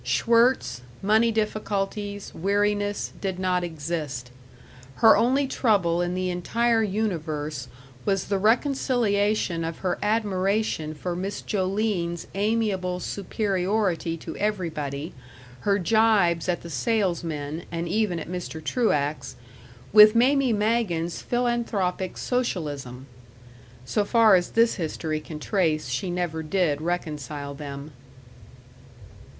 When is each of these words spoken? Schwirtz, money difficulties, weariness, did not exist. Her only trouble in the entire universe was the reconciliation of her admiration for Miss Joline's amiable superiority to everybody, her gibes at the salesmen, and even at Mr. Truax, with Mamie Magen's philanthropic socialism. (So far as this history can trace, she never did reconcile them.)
Schwirtz, 0.03 0.81
money 1.03 1.31
difficulties, 1.31 2.33
weariness, 2.33 3.13
did 3.21 3.37
not 3.37 3.63
exist. 3.63 4.31
Her 4.95 5.15
only 5.15 5.45
trouble 5.45 6.01
in 6.01 6.15
the 6.15 6.31
entire 6.31 6.81
universe 6.81 7.67
was 8.03 8.25
the 8.25 8.39
reconciliation 8.39 9.63
of 9.63 9.77
her 9.85 9.99
admiration 10.01 10.95
for 10.95 11.15
Miss 11.15 11.43
Joline's 11.43 12.25
amiable 12.33 12.99
superiority 12.99 14.17
to 14.17 14.35
everybody, 14.37 15.13
her 15.59 15.77
gibes 15.77 16.49
at 16.49 16.63
the 16.63 16.71
salesmen, 16.71 17.65
and 17.71 17.87
even 17.87 18.17
at 18.19 18.27
Mr. 18.27 18.59
Truax, 18.63 19.35
with 19.93 20.15
Mamie 20.15 20.51
Magen's 20.51 21.21
philanthropic 21.21 22.17
socialism. 22.17 23.05
(So 23.85 24.03
far 24.03 24.33
as 24.33 24.49
this 24.53 24.77
history 24.81 25.19
can 25.19 25.37
trace, 25.37 25.89
she 25.89 26.09
never 26.09 26.41
did 26.41 26.81
reconcile 26.81 27.53
them.) 27.53 27.91